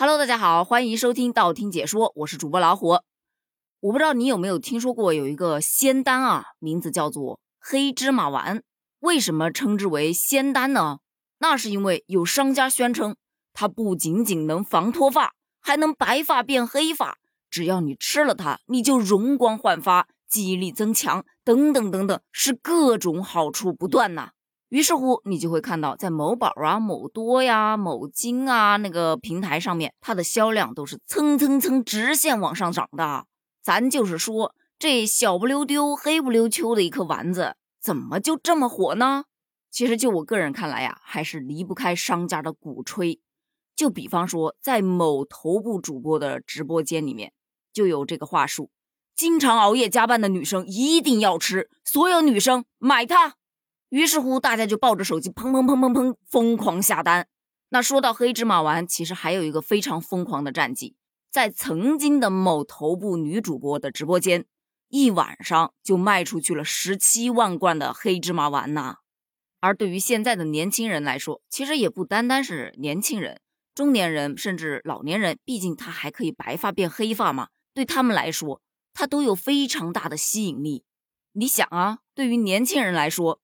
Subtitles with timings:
[0.00, 3.00] Hello，大家好，欢迎收听道听解说，我是主播老虎。
[3.80, 8.62] 我不知道你有没有听说过有一个仙丹啊，名字叫做黑芝麻丸。
[9.00, 11.00] 为什么称之为仙丹呢？
[11.40, 13.16] 那是因为有商家宣称，
[13.52, 17.18] 它不仅仅能防脱发，还能白发变黑发。
[17.50, 24.30] 只要你吃了它，你就容光焕发，记忆力增强，等等等等，是各种好处不断呐。
[24.68, 33.24] 于是乎，你就会看到，在某宝啊、某多呀、某金啊那个平台上面，它的销量都是蹭蹭蹭直线往上涨的。
[33.62, 39.24] 咱就是说，这小不溜丢、黑不溜秋的一颗丸子，怎么就这么火呢？
[39.70, 43.20] 其实，就我个人看来呀，还是离不开商家的鼓吹。
[43.74, 47.32] 就比方说，在某头部主播的直播间里面，
[47.72, 48.70] 就有这个话术：
[49.14, 53.36] 经常熬夜加班的女生一定要吃，所有女生买它。
[53.90, 57.26] 于是乎，大家就抱着手机砰砰砰砰砰疯狂下单。
[57.70, 60.96] 那说到黑芝麻丸，其实还有一个非常疯狂的战绩，
[61.30, 64.46] 在曾经的某头部女主播的直播间，
[64.88, 68.98] 一晚上就卖出去了十七万罐的黑芝麻丸呐。
[69.60, 73.40] 而对于现在的年轻人来说，其实也不单单是年轻人，
[73.74, 78.62] 中年人甚至老年人，毕竟他还可以白发变黑发嘛，对他们来说，
[78.94, 80.84] 它都有非常大的吸引力。
[81.32, 83.40] 你想啊，对于年轻人来说，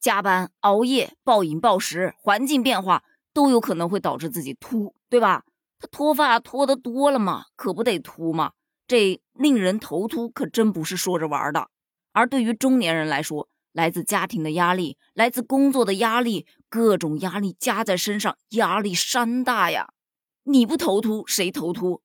[0.00, 5.44] 加班、熬夜、暴饮暴食、环境变化都有可能会导致自己秃，对吧？
[5.78, 8.52] 他脱发脱的多了嘛，可不得秃嘛？
[8.86, 11.68] 这令人头秃可真不是说着玩的。
[12.12, 19.92] 而对于中年人来说，来自家庭的压力，来自工作的压力，各种压力加在身上，压力山大呀！
[20.44, 22.02] 你不头秃谁头秃？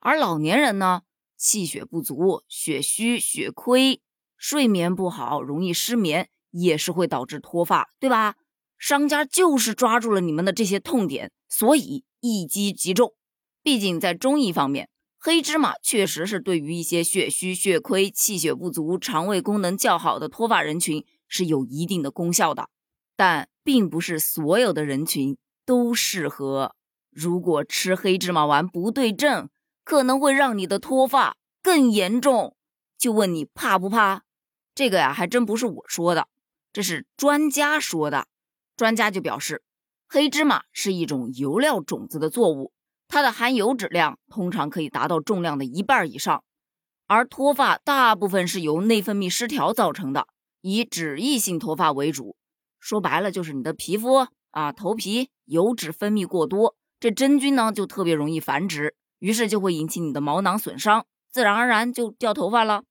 [0.00, 1.02] 而老年人呢，
[1.36, 4.00] 气血不足、血虚、血亏，
[4.36, 6.28] 睡眠不好，容易失眠。
[6.50, 8.36] 也是会导致脱发，对吧？
[8.78, 13.14] 商家就是抓住了你们的这些痛点，所以一击即中。
[13.62, 22.68] 毕竟在中医方面，黑芝麻确实是对于一些血虚、血亏、气血不足、肠胃功能较好的脱发人群是有一定的功效的。
[23.16, 25.36] 但并不是所有的人群
[25.66, 26.76] 都适合。
[27.10, 29.50] 如果吃黑芝麻丸不对症，
[29.82, 32.54] 可能会让你的脱发更严重。
[32.96, 34.22] 就问你怕不怕？
[34.72, 36.28] 这个呀，还真不是我说的。
[36.78, 38.28] 这是专家说的，
[38.76, 39.64] 专家就表示，
[40.08, 42.70] 黑芝麻是一种油料种子的作物，
[43.08, 46.44] 它的含油脂量通常可以达到重量的一半以上。
[47.08, 50.28] 而脱发大部分是由内分泌失调造成的，
[50.60, 52.36] 以脂溢性脱发为主。
[52.78, 62.84] 说白了就是你的皮肤啊，头皮油脂分泌过多，这真菌呢就特别容易繁殖，于是就会引起你的毛囊损伤，自然而然就掉头发了。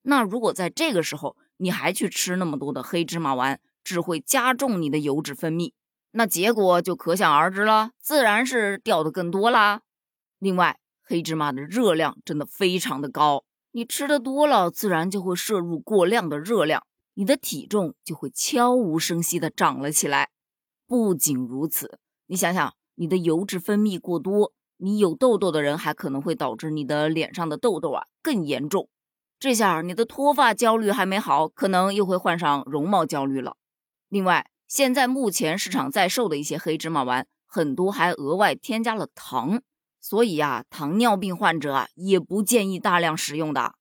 [0.00, 5.72] 那如果在这个时候，你还去吃那么多的黑芝麻丸，只会加重你的油脂分泌，
[6.10, 9.82] 那结果就可想而知了，自然是掉的更多啦。
[10.38, 16.84] 另外，黑芝麻的热量真的非常的高，你吃的多了，自然就会摄入过量的热量，
[17.14, 20.30] 你的体重就会悄无声息的长了起来。
[20.86, 28.88] 不仅如此，你想想，你的油脂分泌过多，你有痘痘的人还可能会导致你的脸上的痘痘啊更严重。
[29.38, 33.56] 这下你的脱发焦虑还没好，可能又会患上容貌焦虑了。
[34.08, 39.60] 另外，现在目前市场在售的一些黑芝麻丸，很多还额外添加了糖，
[40.00, 43.74] 所以呀，糖尿病患者啊也不建议大量食用的。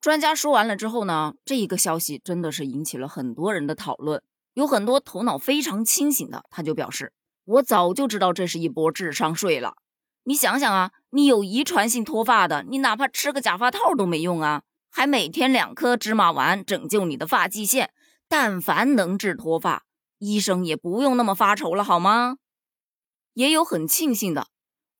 [0.00, 4.22] 专家说完了之后呢，这一个消息真的是引起了很多人的讨论。
[4.52, 7.12] 有很多头脑非常清醒的，他就表示
[7.44, 9.74] ：“我早就知道这是一波智商税了。
[10.22, 14.62] 你想想啊，你有遗传性脱发的，你哪怕吃个假发套都没用啊。”
[14.96, 17.92] 还每天两颗芝麻丸拯救你的发际线，
[18.28, 19.82] 但凡能治脱发，
[20.18, 22.36] 医生也不用那么发愁了，好吗？
[23.32, 24.46] 也有很庆幸的，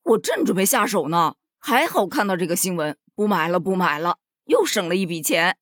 [0.03, 5.55] 我正准备下手呢，还好看到这个新闻，不买了，不买了，又省了一笔钱。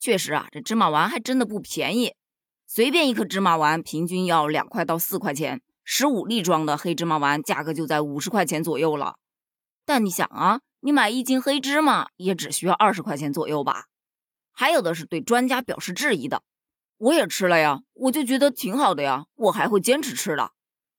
[0.00, 2.16] 确实啊，这芝麻丸还真的不便宜，
[2.66, 9.18] 随便一颗芝麻丸平均要两块到四块钱，十五粒装的黑芝麻丸价格就在五十块钱左右了。
[9.86, 10.62] 但你想啊。
[10.80, 13.86] 你买一斤黑芝麻也只需要二十块钱左右吧？
[14.52, 16.42] 还有的是对专家表示质疑的，
[16.98, 20.52] 我也吃了呀，我就觉得挺好的呀，我还会坚持吃的。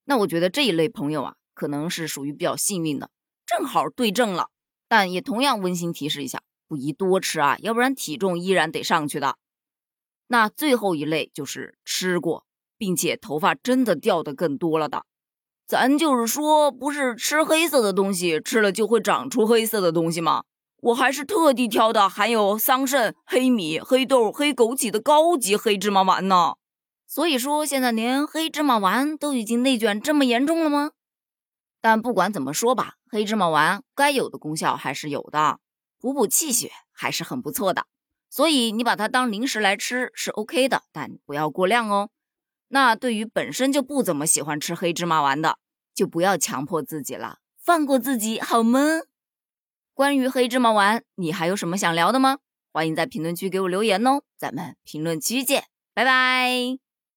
[0.05, 3.09] 那我觉得这一类朋友啊，可能是属于比较幸运的，
[3.45, 4.49] 正好对症了。
[4.87, 9.37] 但也同样温馨提示一下，不宜多吃啊，要不然体重依然得上去的。
[10.27, 12.45] 那最后一类就是吃过，
[12.77, 15.05] 并且头发真的掉的更多了的。
[15.71, 20.43] 咱就是说，不是吃黑色的东西，吃了就会长出黑色的东西吗？
[20.81, 26.55] 我还是特地挑的含有桑葚、黑米、黑豆、黑枸杞的高级黑芝麻丸呢。
[27.07, 30.91] 所以说，现在连黑芝麻丸都已经内卷这么严重了吗？
[31.79, 35.59] 但不管怎么说吧，黑芝麻丸该有的功效还是有的，
[36.01, 37.85] 补补气血还是很不错的。
[38.29, 42.09] 所以你把它当零食来吃是 OK 的，但不要过量哦。
[42.73, 45.57] 那对于本身就不怎么喜欢吃黑芝麻丸的，
[45.93, 48.79] 就不要强迫自己了，放过自己好吗？
[49.93, 52.37] 关于黑芝麻丸，你还有什么想聊的吗？
[52.71, 56.90] 欢迎在评论区给我留言哦，咱们评论区见，拜拜。